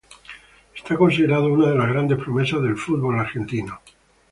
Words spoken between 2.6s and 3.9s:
del fútbol argentino.